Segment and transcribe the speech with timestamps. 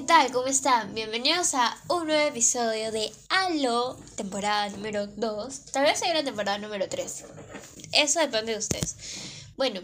[0.00, 0.32] ¿qué tal?
[0.32, 0.94] ¿Cómo están?
[0.94, 5.60] Bienvenidos a un nuevo episodio de Halo, temporada número 2.
[5.72, 7.24] Tal vez sea una temporada número 3.
[7.92, 8.96] Eso depende de ustedes.
[9.58, 9.82] Bueno,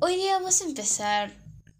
[0.00, 1.36] hoy día vamos a empezar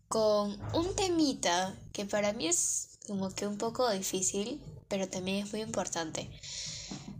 [0.08, 5.52] con un temita que para mí es como que un poco difícil, pero también es
[5.52, 6.28] muy importante.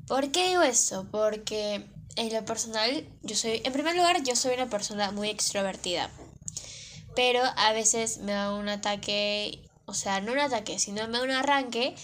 [0.06, 1.06] ¿Por qué digo eso?
[1.10, 6.10] Porque en lo personal, yo soy, en primer lugar, yo soy una persona muy extrovertida.
[7.16, 11.24] Pero a veces me da un ataque, o sea, no un ataque, sino me da
[11.24, 11.94] un arranque.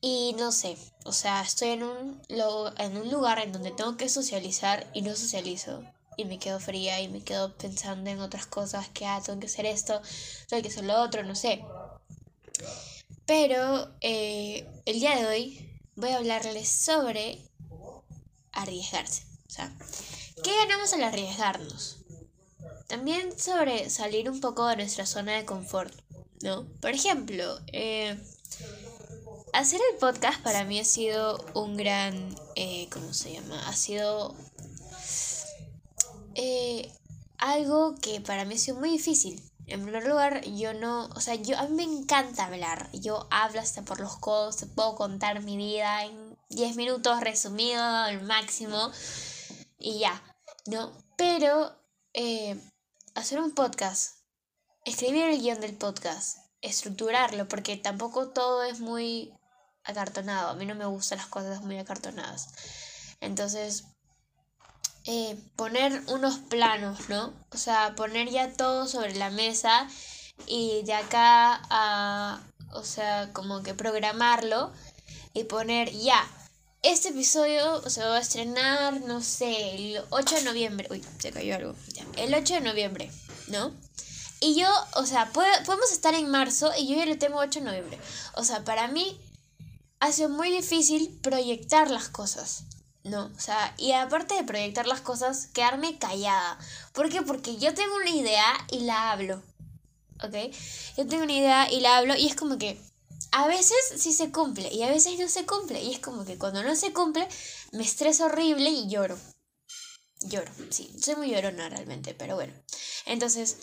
[0.00, 4.08] Y no sé, o sea, estoy en un, en un lugar en donde tengo que
[4.08, 5.82] socializar y no socializo.
[6.16, 9.46] Y me quedo fría y me quedo pensando en otras cosas que, ah, tengo que
[9.46, 10.00] hacer esto,
[10.48, 11.64] tengo que hacer lo otro, no sé.
[13.26, 17.40] Pero eh, el día de hoy voy a hablarles sobre
[18.52, 19.24] arriesgarse.
[19.46, 19.76] O sea,
[20.42, 21.98] ¿qué ganamos al arriesgarnos?
[22.86, 25.92] También sobre salir un poco de nuestra zona de confort,
[26.42, 26.66] ¿no?
[26.80, 28.18] Por ejemplo, eh,
[29.52, 33.68] hacer el podcast para mí ha sido un gran, eh, ¿cómo se llama?
[33.68, 34.34] Ha sido
[36.34, 36.92] eh,
[37.38, 39.42] algo que para mí ha sido muy difícil.
[39.66, 42.88] En primer lugar, yo no, o sea, yo a mí me encanta hablar.
[42.92, 47.82] Yo hablo hasta por los codos, te puedo contar mi vida en 10 minutos resumido
[47.82, 48.92] al máximo
[49.78, 50.22] y ya,
[50.66, 50.92] ¿no?
[51.16, 51.72] Pero
[53.16, 54.15] hacer un podcast,
[54.86, 59.34] escribir el guion del podcast, estructurarlo, porque tampoco todo es muy
[59.84, 60.50] acartonado.
[60.50, 62.48] A mí no me gustan las cosas muy acartonadas.
[63.20, 63.84] Entonces,
[65.04, 67.34] eh, poner unos planos, ¿no?
[67.50, 69.88] O sea, poner ya todo sobre la mesa
[70.46, 72.40] y de acá a,
[72.72, 74.72] o sea, como que programarlo
[75.34, 76.24] y poner ya.
[76.82, 80.86] Este episodio se va a estrenar, no sé, el 8 de noviembre.
[80.90, 81.74] Uy, se cayó algo.
[82.16, 83.10] El 8 de noviembre,
[83.48, 83.72] ¿no?
[84.46, 87.64] Y yo, o sea, podemos estar en marzo y yo ya lo tengo 8 de
[87.66, 87.98] noviembre.
[88.34, 89.20] O sea, para mí
[89.98, 92.62] ha sido muy difícil proyectar las cosas.
[93.02, 93.24] ¿no?
[93.36, 96.60] O sea, y aparte de proyectar las cosas, quedarme callada.
[96.92, 97.22] ¿Por qué?
[97.22, 99.42] Porque yo tengo una idea y la hablo.
[100.22, 100.36] ¿Ok?
[100.96, 102.80] Yo tengo una idea y la hablo y es como que
[103.32, 105.82] a veces sí se cumple y a veces no se cumple.
[105.82, 107.26] Y es como que cuando no se cumple
[107.72, 109.18] me estreso horrible y lloro.
[110.20, 112.52] Lloro, sí, soy muy llorona realmente, pero bueno.
[113.06, 113.56] Entonces,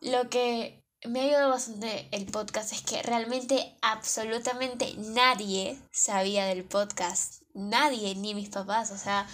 [0.00, 6.64] lo que me ha ayudado bastante el podcast es que realmente absolutamente nadie sabía del
[6.64, 7.42] podcast.
[7.54, 8.90] Nadie, ni mis papás.
[8.90, 9.26] O sea,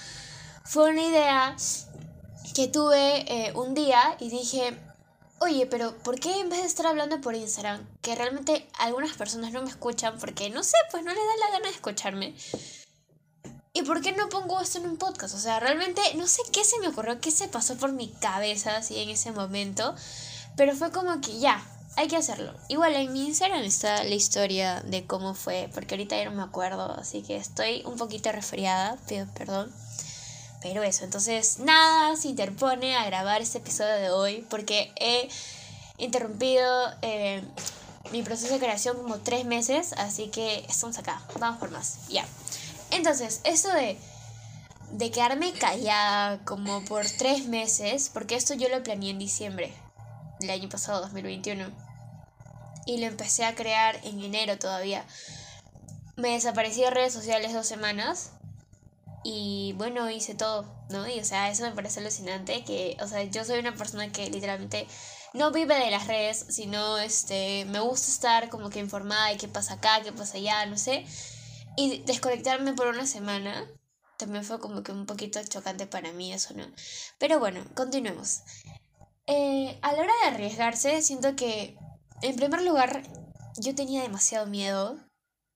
[0.64, 1.56] fue una idea
[2.54, 4.78] que tuve eh, un día y dije,
[5.40, 9.52] oye, pero ¿por qué en vez de estar hablando por Instagram, que realmente algunas personas
[9.52, 12.34] no me escuchan porque no sé, pues no les da la gana de escucharme?
[13.72, 15.34] ¿Y por qué no pongo esto en un podcast?
[15.34, 18.76] O sea, realmente no sé qué se me ocurrió, qué se pasó por mi cabeza
[18.76, 19.94] así en ese momento.
[20.56, 21.62] Pero fue como que ya,
[21.96, 22.52] hay que hacerlo.
[22.68, 26.42] Igual en mi Instagram está la historia de cómo fue, porque ahorita ya no me
[26.42, 29.72] acuerdo, así que estoy un poquito resfriada, pido perdón.
[30.62, 35.28] Pero eso, entonces nada se interpone a grabar este episodio de hoy, porque he
[35.98, 37.42] interrumpido eh,
[38.10, 42.26] mi proceso de creación como tres meses, así que estamos acá, vamos por más, ya.
[42.90, 43.98] Entonces, eso de,
[44.92, 49.72] de quedarme callada como por tres meses, porque esto yo lo planeé en diciembre
[50.46, 51.70] el año pasado, 2021.
[52.86, 55.04] Y lo empecé a crear en enero todavía.
[56.16, 58.32] Me desaparecí de redes sociales dos semanas.
[59.24, 61.06] Y bueno, hice todo, ¿no?
[61.08, 62.64] Y o sea, eso me parece alucinante.
[62.64, 64.86] Que, o sea, yo soy una persona que literalmente
[65.34, 69.48] no vive de las redes, sino este, me gusta estar como que informada de qué
[69.48, 71.04] pasa acá, qué pasa allá, no sé.
[71.76, 73.66] Y desconectarme por una semana
[74.16, 76.66] también fue como que un poquito chocante para mí eso, ¿no?
[77.18, 78.42] Pero bueno, continuemos.
[79.28, 81.76] Eh, a la hora de arriesgarse, siento que,
[82.22, 83.02] en primer lugar,
[83.56, 84.96] yo tenía demasiado miedo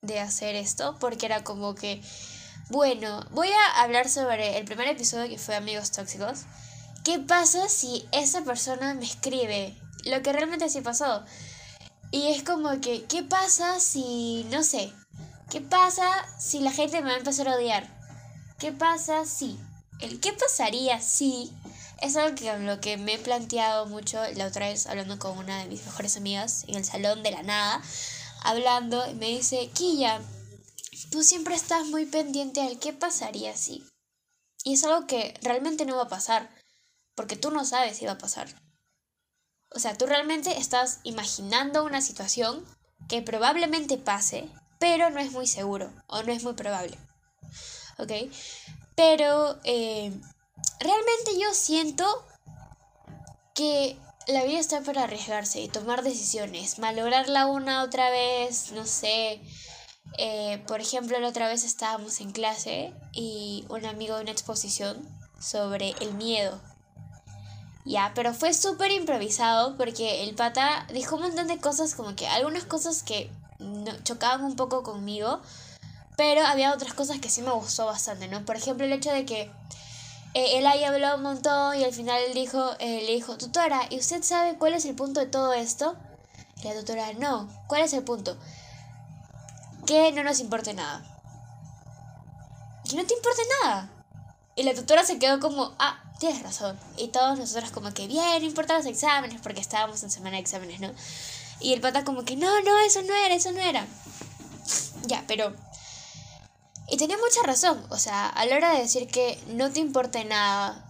[0.02, 2.02] de hacer esto, porque era como que,
[2.70, 6.46] bueno, voy a hablar sobre el primer episodio que fue Amigos Tóxicos.
[7.05, 11.25] ¿Qué pasa si esa persona me escribe lo que realmente sí pasó?
[12.11, 14.93] Y es como que, ¿qué pasa si, no sé,
[15.49, 16.08] qué pasa
[16.40, 17.88] si la gente me va a empezar a odiar?
[18.58, 19.58] ¿Qué pasa si?
[20.00, 21.52] El qué pasaría si
[22.00, 25.58] es algo que lo que me he planteado mucho la otra vez hablando con una
[25.58, 27.82] de mis mejores amigas en el salón de la nada,
[28.43, 30.20] hablando, me dice, Killa,
[31.11, 33.85] tú siempre estás muy pendiente al qué pasaría si.
[34.64, 36.50] Y es algo que realmente no va a pasar,
[37.14, 38.49] porque tú no sabes si va a pasar.
[39.73, 42.64] O sea, tú realmente estás imaginando una situación
[43.08, 44.49] que probablemente pase,
[44.79, 46.99] pero no es muy seguro o no es muy probable.
[47.99, 48.12] ¿Ok?
[48.96, 50.12] Pero eh,
[50.79, 52.05] realmente yo siento
[53.55, 59.41] que la vida está para arriesgarse y tomar decisiones, malograrla una otra vez, no sé.
[60.19, 64.97] Eh, por ejemplo, la otra vez estábamos en clase y un amigo de una exposición
[65.41, 66.61] sobre el miedo.
[67.85, 72.27] Ya, pero fue súper improvisado porque el pata dijo un montón de cosas, como que
[72.29, 75.41] algunas cosas que no, chocaban un poco conmigo,
[76.17, 78.45] pero había otras cosas que sí me gustó bastante, ¿no?
[78.45, 79.51] Por ejemplo, el hecho de que
[80.35, 83.99] eh, él ahí habló un montón y al final dijo, eh, le dijo, tutora, ¿y
[83.99, 85.97] usted sabe cuál es el punto de todo esto?
[86.62, 88.37] Y la tutora, no, ¿cuál es el punto?
[89.87, 91.03] Que no nos importe nada.
[92.88, 93.91] Que no te importe nada.
[94.55, 96.79] Y la tutora se quedó como, ah, tienes razón.
[96.97, 100.81] Y todos nosotros como que, bien, no los exámenes, porque estábamos en semana de exámenes,
[100.81, 100.93] ¿no?
[101.61, 103.85] Y el pata como que, no, no, eso no era, eso no era.
[105.06, 105.55] Ya, pero
[106.91, 110.23] y tenía mucha razón, o sea, a la hora de decir que no te importa
[110.25, 110.85] nada,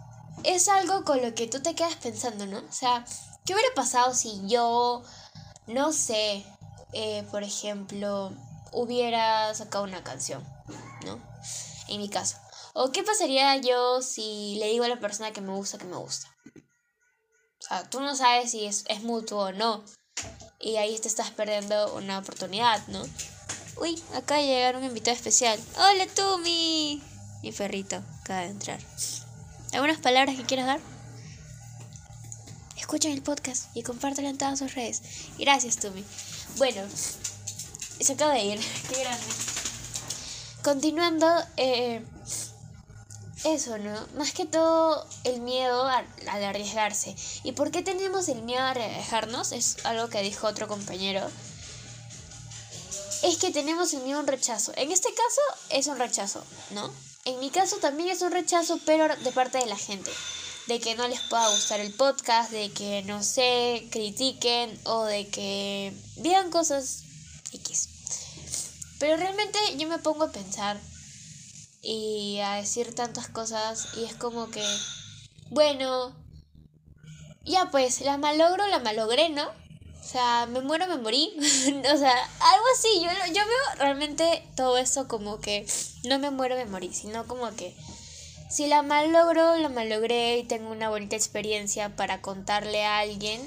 [0.44, 2.58] es algo con lo que tú te quedas pensando, ¿no?
[2.58, 3.04] O sea,
[3.44, 5.02] ¿qué hubiera pasado si yo,
[5.66, 6.44] no sé,
[6.92, 8.32] eh, por ejemplo,
[8.72, 10.42] hubiera sacado una canción,
[11.04, 11.20] ¿no?
[11.88, 12.36] En mi caso.
[12.72, 15.96] ¿O qué pasaría yo si le digo a la persona que me gusta que me
[15.96, 16.28] gusta?
[16.54, 19.84] O sea, tú no sabes si es, es mutuo o no.
[20.58, 23.02] Y ahí te estás perdiendo una oportunidad, ¿no?
[23.80, 25.58] Uy, acá llega un invitado especial.
[25.78, 27.02] Hola, Tumi.
[27.42, 28.78] Mi perrito acaba de entrar.
[29.72, 30.80] ¿Algunas palabras que quieras dar?
[32.76, 35.00] Escuchen el podcast y compártelo en todas sus redes.
[35.38, 36.04] Gracias, Tumi.
[36.58, 36.82] Bueno,
[38.00, 38.60] se acaba de ir.
[38.90, 39.24] Qué grande.
[40.62, 42.04] Continuando, eh,
[43.44, 43.94] eso, ¿no?
[44.18, 47.16] Más que todo el miedo al arriesgarse.
[47.44, 49.52] ¿Y por qué tenemos el miedo a arriesgarnos?
[49.52, 51.30] Es algo que dijo otro compañero
[53.22, 54.72] es que tenemos miedo a un rechazo.
[54.76, 55.40] En este caso
[55.70, 56.92] es un rechazo, ¿no?
[57.24, 60.10] En mi caso también es un rechazo, pero de parte de la gente.
[60.66, 65.28] De que no les pueda gustar el podcast, de que no sé, critiquen o de
[65.28, 67.02] que vean cosas
[67.52, 67.88] X.
[68.98, 70.78] Pero realmente yo me pongo a pensar
[71.82, 74.64] y a decir tantas cosas y es como que,
[75.48, 76.14] bueno,
[77.44, 79.59] ya pues, la malogro, la malogré, ¿no?
[80.10, 81.34] Sea, me muero, me morí.
[81.38, 83.00] o sea, algo así.
[83.00, 85.66] Yo, yo veo realmente todo eso como que
[86.04, 87.76] no me muero, me morí, sino como que
[88.48, 92.98] si la mal logro, la mal logré y tengo una bonita experiencia para contarle a
[92.98, 93.40] alguien.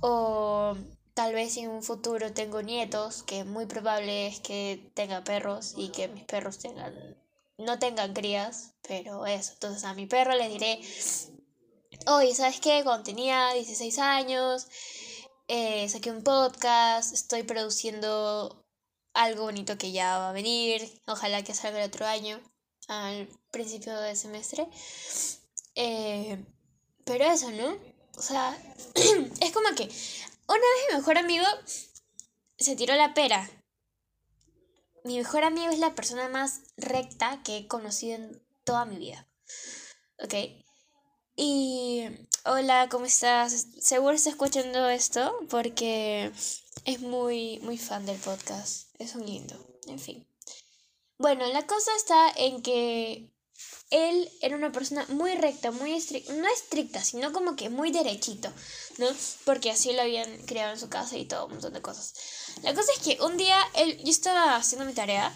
[0.00, 0.76] O
[1.14, 5.90] tal vez en un futuro tengo nietos, que muy probable es que tenga perros y
[5.90, 6.94] que mis perros tengan
[7.58, 9.52] no tengan crías, pero eso.
[9.52, 10.80] Entonces a mi perro le diré,
[12.06, 12.82] oye, ¿sabes qué?
[12.84, 14.66] Cuando tenía 16 años,
[15.54, 18.64] eh, saqué un podcast, estoy produciendo
[19.12, 22.40] algo bonito que ya va a venir, ojalá que salga el otro año,
[22.88, 24.66] al principio del semestre.
[25.74, 26.42] Eh,
[27.04, 27.76] pero eso, ¿no?
[28.16, 28.56] O sea,
[28.94, 29.84] es como que
[30.48, 31.46] una vez mi mejor amigo
[32.56, 33.50] se tiró la pera.
[35.04, 39.28] Mi mejor amigo es la persona más recta que he conocido en toda mi vida.
[40.18, 40.61] ¿Ok?
[41.44, 42.04] Y
[42.44, 43.66] hola, ¿cómo estás?
[43.80, 46.30] Seguro está escuchando esto porque
[46.84, 48.86] es muy, muy fan del podcast.
[49.00, 49.56] Es un lindo,
[49.88, 50.24] en fin.
[51.18, 53.28] Bueno, la cosa está en que
[53.90, 58.48] él era una persona muy recta, muy estricta, no estricta, sino como que muy derechito,
[58.98, 59.08] ¿no?
[59.44, 62.14] Porque así lo habían criado en su casa y todo un montón de cosas.
[62.62, 65.34] La cosa es que un día él, yo estaba haciendo mi tarea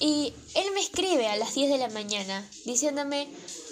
[0.00, 3.28] y él me escribe a las 10 de la mañana diciéndome,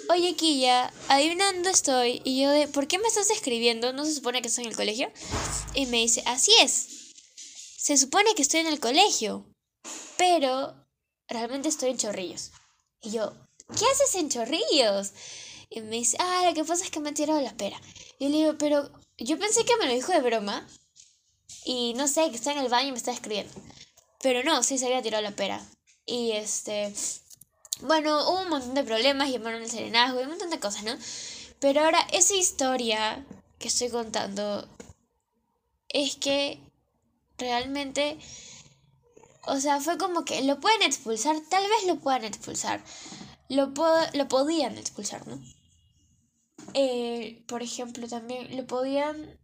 [0.09, 2.21] oye Quilla, adivinando estoy.
[2.23, 3.93] Y yo de, ¿por qué me estás escribiendo?
[3.93, 5.11] ¿No se supone que estoy en el colegio?
[5.73, 7.13] Y me dice, así es.
[7.77, 9.43] Se supone que estoy en el colegio.
[10.17, 10.75] Pero
[11.27, 12.51] realmente estoy en chorrillos.
[13.01, 13.33] Y yo,
[13.67, 15.13] ¿qué haces en chorrillos?
[15.71, 17.81] Y me dice, ah, lo que pasa es que me he tirado la pera.
[18.19, 20.67] Y le digo, pero yo pensé que me lo dijo de broma.
[21.65, 23.53] Y no sé, que está en el baño y me está escribiendo.
[24.21, 25.65] Pero no, sí se había tirado la pera.
[26.05, 26.93] Y este,
[27.81, 30.97] bueno, hubo un montón de problemas, llamaron al serenazgo y un montón de cosas, ¿no?
[31.59, 33.25] Pero ahora, esa historia
[33.57, 34.67] que estoy contando
[35.89, 36.59] es que
[37.37, 38.17] realmente,
[39.45, 42.83] o sea, fue como que lo pueden expulsar, tal vez lo puedan expulsar,
[43.49, 43.73] lo,
[44.13, 45.39] lo podían expulsar, ¿no?
[46.73, 49.39] Eh, por ejemplo, también lo podían,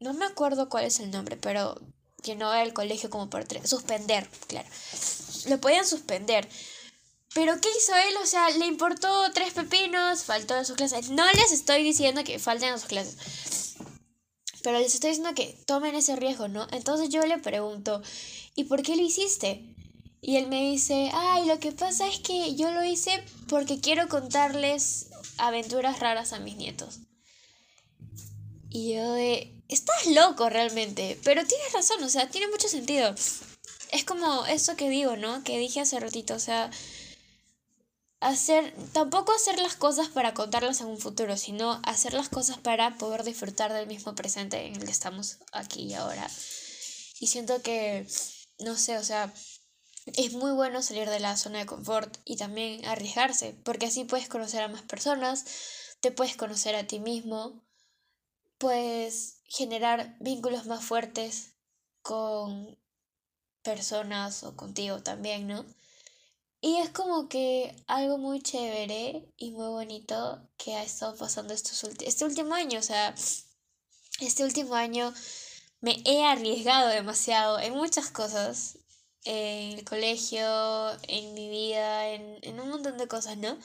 [0.00, 1.80] no me acuerdo cuál es el nombre, pero
[2.22, 4.68] que no era el colegio como por suspender, claro,
[5.48, 6.48] lo podían suspender
[7.34, 8.16] pero ¿qué hizo él?
[8.22, 11.10] O sea, le importó tres pepinos, faltó a sus clases.
[11.10, 13.76] No les estoy diciendo que falten a sus clases.
[14.62, 16.66] Pero les estoy diciendo que tomen ese riesgo, ¿no?
[16.72, 18.02] Entonces yo le pregunto,
[18.54, 19.74] ¿y por qué lo hiciste?
[20.20, 24.08] Y él me dice, ay, lo que pasa es que yo lo hice porque quiero
[24.08, 26.98] contarles aventuras raras a mis nietos.
[28.68, 33.14] Y yo de, estás loco realmente, pero tienes razón, o sea, tiene mucho sentido.
[33.90, 35.42] Es como eso que digo, ¿no?
[35.44, 36.70] Que dije hace ratito, o sea,
[38.20, 42.98] hacer, tampoco hacer las cosas para contarlas en un futuro, sino hacer las cosas para
[42.98, 46.28] poder disfrutar del mismo presente en el que estamos aquí y ahora.
[47.20, 48.06] Y siento que,
[48.58, 49.32] no sé, o sea,
[50.16, 54.28] es muy bueno salir de la zona de confort y también arriesgarse, porque así puedes
[54.28, 55.44] conocer a más personas,
[56.00, 57.64] te puedes conocer a ti mismo,
[58.58, 61.54] puedes generar vínculos más fuertes
[62.02, 62.78] con
[63.68, 65.64] personas o contigo también, ¿no?
[66.60, 71.84] Y es como que algo muy chévere y muy bonito que ha estado pasando estos
[71.84, 72.78] este último año.
[72.80, 73.14] O sea,
[74.20, 75.12] este último año
[75.80, 78.78] me he arriesgado demasiado en muchas cosas.
[79.24, 80.46] En el colegio,
[81.06, 83.58] en mi vida, en, en un montón de cosas, ¿no?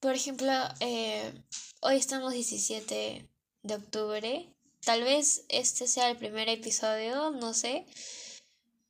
[0.00, 1.32] Por ejemplo, eh,
[1.80, 3.28] hoy estamos 17
[3.62, 4.52] de octubre.
[4.84, 7.86] Tal vez este sea el primer episodio, no sé.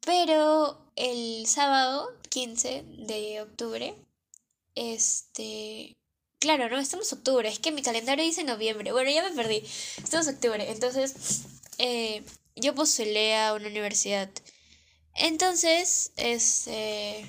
[0.04, 3.94] Pero el sábado 15 de octubre,
[4.74, 5.96] este...
[6.40, 8.92] Claro, no, estamos octubre, es que mi calendario dice noviembre.
[8.92, 9.64] Bueno, ya me perdí.
[9.96, 10.70] Estamos octubre.
[10.70, 11.14] Entonces,
[11.78, 12.22] eh,
[12.54, 14.28] yo postulé a una universidad.
[15.14, 17.26] Entonces, este...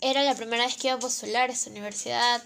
[0.00, 2.42] Era la primera vez que iba a postular a esta universidad.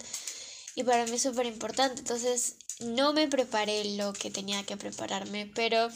[0.74, 2.00] Y para mí es súper importante.
[2.00, 5.50] Entonces, no me preparé lo que tenía que prepararme.
[5.54, 5.88] Pero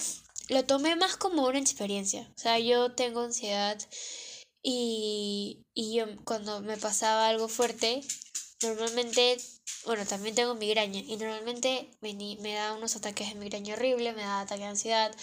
[0.48, 2.30] lo tomé más como una experiencia.
[2.36, 3.78] O sea, yo tengo ansiedad
[4.62, 8.02] y, y yo cuando me pasaba algo fuerte,
[8.62, 9.38] normalmente,
[9.84, 14.22] bueno, también tengo migraña y normalmente me, me da unos ataques de migraña horrible, me
[14.22, 15.14] da ataque de ansiedad,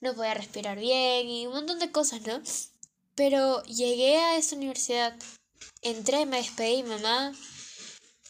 [0.00, 2.40] no podía respirar bien y un montón de cosas, ¿no?
[3.14, 5.14] Pero llegué a esa universidad,
[5.82, 7.34] entré, me despedí, mamá,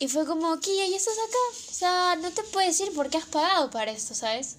[0.00, 1.70] y fue como, Kia, ya estás acá.
[1.70, 4.56] O sea, no te puedes ir porque has pagado para esto, ¿sabes?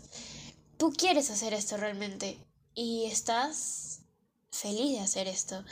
[0.82, 2.40] Tú quieres hacer esto realmente
[2.74, 4.00] y estás
[4.52, 5.64] feliz de hacer esto.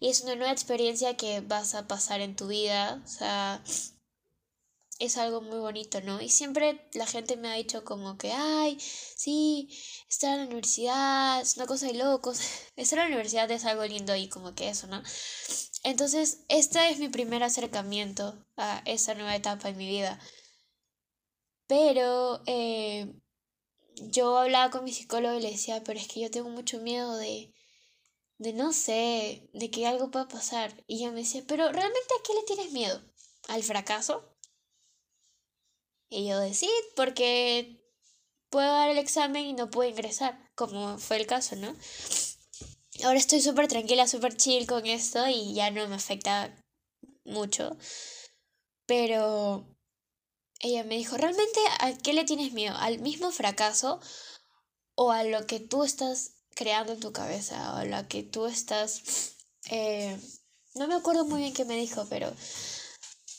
[0.00, 3.62] Y es una nueva experiencia que vas a pasar en tu vida, o sea,
[4.98, 6.20] es algo muy bonito, ¿no?
[6.20, 9.68] Y siempre la gente me ha dicho como que, ay, sí,
[10.08, 12.40] estar en la universidad es una cosa de locos.
[12.74, 15.00] Estar en la universidad es algo lindo y como que eso, ¿no?
[15.84, 20.18] Entonces, este es mi primer acercamiento a esa nueva etapa en mi vida.
[21.68, 23.14] Pero, eh,
[23.96, 27.16] yo hablaba con mi psicólogo y le decía, pero es que yo tengo mucho miedo
[27.16, 27.52] de,
[28.38, 30.84] de no sé, de que algo pueda pasar.
[30.86, 33.02] Y ella me decía, pero ¿realmente a qué le tienes miedo?
[33.48, 34.36] ¿Al fracaso?
[36.08, 37.82] Y yo decía, porque
[38.50, 41.74] puedo dar el examen y no puedo ingresar, como fue el caso, ¿no?
[43.04, 46.54] Ahora estoy súper tranquila, súper chill con esto y ya no me afecta
[47.24, 47.76] mucho.
[48.86, 49.75] Pero
[50.66, 52.76] ella me dijo, ¿realmente a qué le tienes miedo?
[52.78, 54.00] ¿Al mismo fracaso
[54.94, 58.46] o a lo que tú estás creando en tu cabeza o a lo que tú
[58.46, 59.34] estás...
[59.70, 60.18] Eh,
[60.74, 62.32] no me acuerdo muy bien qué me dijo, pero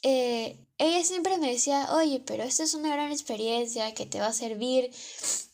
[0.03, 4.27] eh, ella siempre me decía, oye, pero esta es una gran experiencia que te va
[4.27, 4.91] a servir,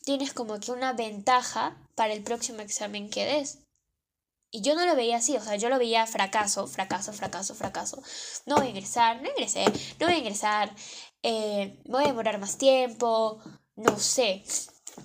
[0.04, 3.58] tienes como que una ventaja para el próximo examen que des.
[4.50, 8.02] Y yo no lo veía así, o sea, yo lo veía fracaso, fracaso, fracaso, fracaso.
[8.46, 9.64] No voy a ingresar, no ingresé,
[9.98, 10.74] no voy a ingresar,
[11.24, 13.40] eh, me voy a demorar más tiempo,
[13.76, 14.44] no sé.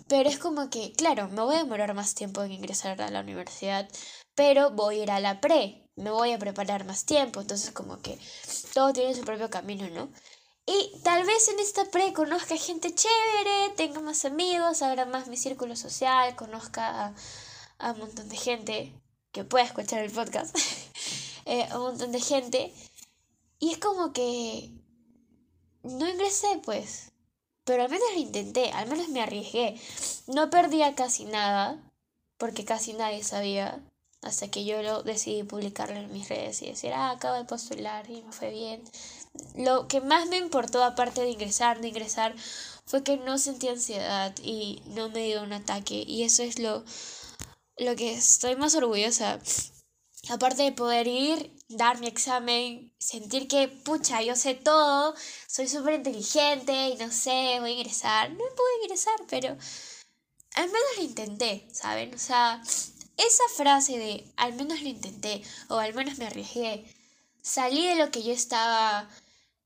[0.08, 3.22] Pero es como que, claro, me voy a demorar más tiempo en ingresar a la
[3.22, 3.90] universidad,
[4.36, 8.02] pero voy a ir a la pre, me voy a preparar más tiempo, entonces como
[8.02, 8.20] que
[8.74, 10.12] todo tiene su propio camino, ¿no?
[10.66, 15.38] Y tal vez en esta pre conozca gente chévere, tenga más amigos, abra más mi
[15.38, 17.16] círculo social, conozca a,
[17.80, 18.94] a un montón de gente
[19.32, 20.56] que pueda escuchar el podcast,
[21.46, 22.74] eh, a un montón de gente.
[23.60, 24.79] Y es como que
[25.84, 27.12] no ingresé, pues.
[27.64, 29.80] Pero al menos lo intenté, al menos me arriesgué.
[30.28, 31.78] No perdía casi nada,
[32.38, 33.80] porque casi nadie sabía,
[34.22, 38.10] hasta que yo lo decidí publicarlo en mis redes y decir, ah, acabo de postular
[38.10, 38.84] y me fue bien.
[39.56, 42.36] Lo que más me importó, aparte de ingresar, de ingresar,
[42.86, 46.04] fue que no sentí ansiedad y no me dio un ataque.
[46.08, 46.84] Y eso es lo,
[47.78, 49.40] lo que estoy más orgullosa.
[50.30, 55.16] Aparte de poder ir dar mi examen, sentir que, pucha, yo sé todo,
[55.48, 58.32] soy súper inteligente y no sé, voy a ingresar.
[58.32, 59.58] No pude ingresar, pero
[60.56, 62.14] al menos lo intenté, ¿saben?
[62.14, 62.62] O sea,
[63.18, 66.86] esa frase de al menos lo intenté o al menos me arriesgué,
[67.42, 69.10] salí de lo que yo estaba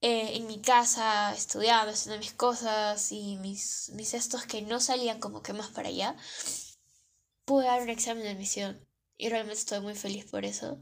[0.02, 5.20] eh, en mi casa estudiando, haciendo mis cosas y mis, mis estos que no salían
[5.20, 6.16] como que más para allá,
[7.46, 10.80] pude dar un examen de admisión y realmente estoy muy feliz por eso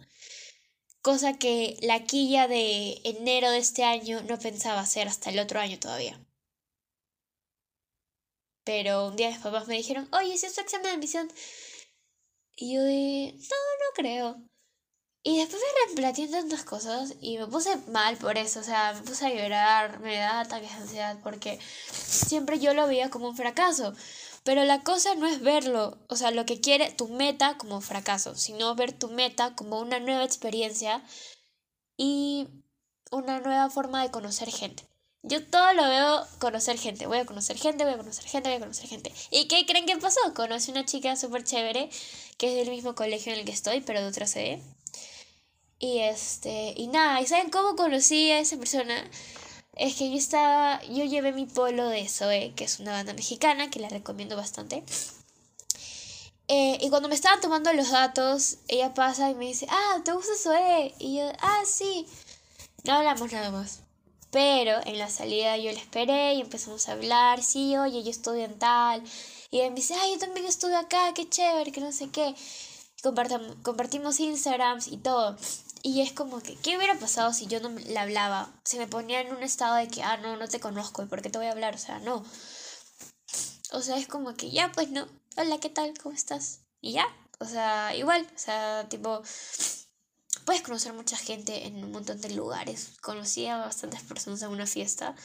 [1.01, 5.59] cosa que la quilla de enero de este año no pensaba hacer hasta el otro
[5.59, 6.19] año todavía.
[8.63, 11.31] pero un día mis papás me dijeron, oye, si es tu examen de admisión.
[12.55, 14.41] Y yo de, no, no creo.
[15.23, 19.01] Y después me replanteé tantas cosas y me puse mal por eso, o sea, me
[19.01, 21.59] puse a llorar, me da ataques de ansiedad porque
[21.91, 23.93] siempre yo lo veía como un fracaso.
[24.43, 28.35] Pero la cosa no es verlo, o sea, lo que quiere tu meta como fracaso,
[28.35, 31.03] sino ver tu meta como una nueva experiencia
[31.95, 32.47] y
[33.11, 34.87] una nueva forma de conocer gente.
[35.23, 37.05] Yo todo lo veo conocer gente.
[37.05, 39.13] Voy a conocer gente, voy a conocer gente, voy a conocer gente.
[39.29, 40.19] ¿Y qué creen que pasó?
[40.33, 41.89] Conocí una chica súper chévere
[42.37, 44.63] que es del mismo colegio en el que estoy, pero de otra sede.
[45.77, 49.09] Y este, y nada, ¿y saben cómo conocí a esa persona?
[49.73, 53.69] Es que yo estaba, yo llevé mi polo de Zoe, que es una banda mexicana,
[53.69, 54.83] que la recomiendo bastante.
[56.47, 60.11] Eh, y cuando me estaban tomando los datos, ella pasa y me dice, ah, ¿te
[60.11, 60.93] gusta Zoe?
[60.99, 62.05] Y yo, ah, sí.
[62.83, 63.81] No hablamos nada más.
[64.31, 68.43] Pero en la salida yo la esperé y empezamos a hablar, sí, oye, yo estudio
[68.45, 69.03] en tal.
[69.49, 72.35] Y ella me dice, ah, yo también estudio acá, qué chévere, que no sé qué.
[73.63, 75.37] compartimos Instagrams y todo.
[75.83, 78.53] Y es como que, ¿qué hubiera pasado si yo no le hablaba?
[78.63, 81.21] Se me ponía en un estado de que, ah, no, no te conozco, ¿y por
[81.21, 81.75] qué te voy a hablar?
[81.75, 82.23] O sea, no.
[83.71, 85.07] O sea, es como que, ya, pues no.
[85.37, 85.93] Hola, ¿qué tal?
[85.97, 86.61] ¿Cómo estás?
[86.81, 87.05] Y ya.
[87.39, 88.27] O sea, igual.
[88.35, 89.23] O sea, tipo,
[90.45, 92.93] puedes conocer mucha gente en un montón de lugares.
[93.01, 95.15] Conocí a bastantes personas en una fiesta.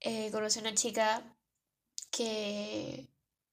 [0.00, 1.22] Eh, conocí a una chica
[2.10, 3.08] que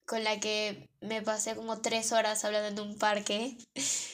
[0.05, 3.57] con la que me pasé como tres horas hablando en un parque.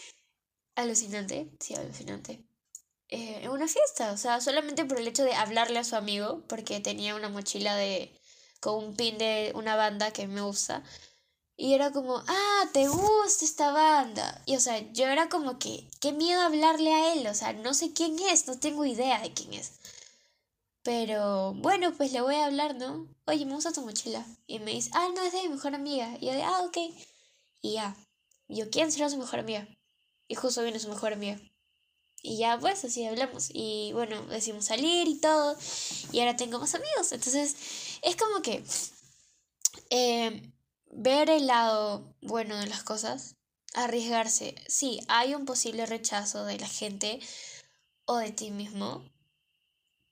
[0.79, 2.43] alucinante, sí, alucinante.
[3.09, 6.43] Eh, en una fiesta, o sea, solamente por el hecho de hablarle a su amigo,
[6.47, 8.13] porque tenía una mochila de
[8.59, 10.83] con un pin de una banda que me gusta.
[11.57, 14.41] Y era como, ah, te gusta esta banda.
[14.45, 17.27] Y o sea, yo era como que, qué miedo hablarle a él.
[17.27, 19.73] O sea, no sé quién es, no tengo idea de quién es.
[20.83, 23.07] Pero bueno, pues le voy a hablar, ¿no?
[23.25, 24.25] Oye, me gusta tu mochila.
[24.47, 26.17] Y me dice, ah, no, es de mi mejor amiga.
[26.19, 26.77] Y yo de, ah, ok.
[27.61, 27.95] Y ya.
[28.47, 29.67] Yo, ¿quién será su mejor amiga?
[30.29, 31.37] Y justo viene su mejor amiga.
[32.21, 33.49] Y ya pues así hablamos.
[33.51, 35.57] Y bueno, decimos salir y todo.
[36.11, 37.11] Y ahora tengo más amigos.
[37.11, 37.55] Entonces
[38.01, 38.63] es como que
[39.89, 40.53] eh,
[40.91, 43.35] ver el lado bueno de las cosas.
[43.73, 44.55] Arriesgarse.
[44.67, 47.19] Sí, hay un posible rechazo de la gente
[48.05, 49.03] o de ti mismo.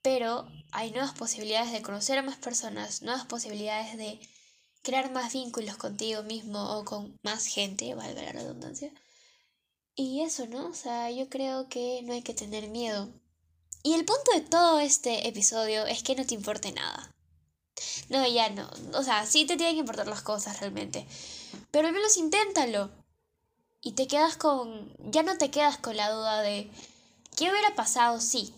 [0.01, 3.03] Pero hay nuevas posibilidades de conocer a más personas.
[3.03, 4.19] Nuevas posibilidades de
[4.81, 8.91] crear más vínculos contigo mismo o con más gente, valga la redundancia.
[9.99, 10.67] Y eso, ¿no?
[10.67, 13.09] O sea, yo creo que no hay que tener miedo.
[13.81, 17.11] Y el punto de todo este episodio es que no te importe nada.
[18.09, 18.69] No, ya no.
[18.93, 21.07] O sea, sí te tienen que importar las cosas realmente.
[21.71, 22.91] Pero al menos inténtalo.
[23.81, 24.93] Y te quedas con...
[25.11, 26.69] Ya no te quedas con la duda de...
[27.35, 28.53] ¿Qué hubiera pasado si?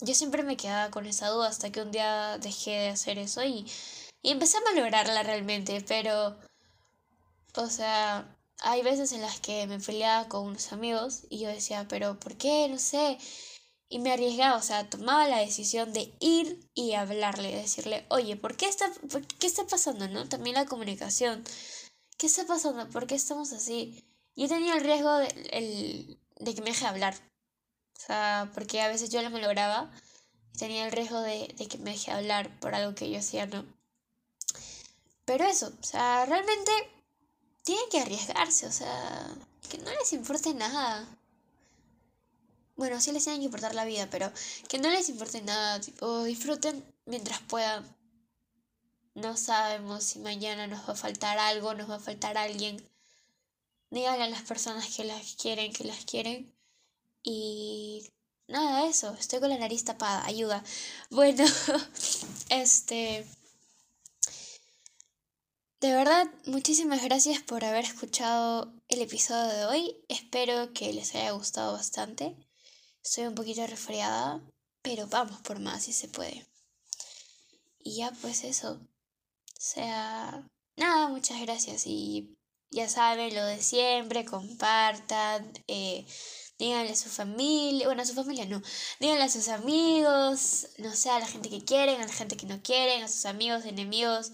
[0.00, 3.42] Yo siempre me quedaba con esa duda hasta que un día dejé de hacer eso
[3.44, 3.66] y,
[4.20, 5.82] y empecé a malograrla realmente.
[5.88, 6.36] Pero...
[7.54, 11.86] O sea, hay veces en las que me peleaba con unos amigos y yo decía,
[11.88, 12.68] pero ¿por qué?
[12.68, 13.18] No sé.
[13.88, 18.56] Y me arriesgaba, o sea, tomaba la decisión de ir y hablarle, decirle, oye, ¿por
[18.56, 18.90] qué está,
[19.38, 20.08] qué está pasando?
[20.08, 20.28] ¿No?
[20.28, 21.44] También la comunicación.
[22.18, 22.88] ¿Qué está pasando?
[22.90, 24.04] ¿Por qué estamos así?
[24.34, 27.14] Yo tenía el riesgo de, de que me deje hablar.
[27.96, 29.90] O sea, porque a veces yo lo lograba
[30.54, 33.46] y tenía el riesgo de, de que me deje hablar por algo que yo hacía,
[33.46, 33.64] ¿no?
[35.24, 36.72] Pero eso, o sea, realmente
[37.66, 39.26] tienen que arriesgarse, o sea,
[39.68, 41.04] que no les importe nada.
[42.76, 44.30] Bueno, sí les tienen que importar la vida, pero
[44.68, 47.84] que no les importe nada, tipo, disfruten mientras puedan.
[49.14, 52.80] No sabemos si mañana nos va a faltar algo, nos va a faltar alguien.
[53.90, 56.54] Díganle a las personas que las quieren, que las quieren.
[57.24, 58.08] Y
[58.46, 60.62] nada, eso, estoy con la nariz tapada, ayuda.
[61.10, 61.44] Bueno,
[62.48, 63.26] este...
[65.78, 69.96] De verdad, muchísimas gracias por haber escuchado el episodio de hoy.
[70.08, 72.34] Espero que les haya gustado bastante.
[73.04, 74.40] Estoy un poquito resfriada,
[74.80, 76.46] pero vamos por más si se puede.
[77.78, 78.80] Y ya pues eso.
[78.80, 81.82] O sea, nada, muchas gracias.
[81.84, 82.34] Y
[82.70, 86.06] ya saben lo de siempre, compartan, eh,
[86.58, 88.62] díganle a su familia, bueno, a su familia no,
[88.98, 92.46] díganle a sus amigos, no sé, a la gente que quieren, a la gente que
[92.46, 94.32] no quieren, a sus amigos, enemigos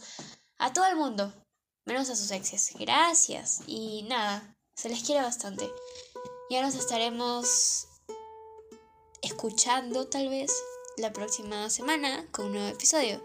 [0.63, 1.35] a todo el mundo,
[1.87, 2.73] menos a sus exes.
[2.79, 3.63] Gracias.
[3.67, 5.69] Y nada, se les quiere bastante.
[6.51, 7.89] Ya nos estaremos
[9.23, 10.53] escuchando tal vez
[10.97, 13.21] la próxima semana con un nuevo episodio.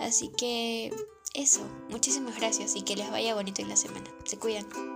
[0.00, 0.92] Así que
[1.32, 1.60] eso,
[1.90, 4.10] muchísimas gracias y que les vaya bonito en la semana.
[4.24, 4.93] Se cuidan.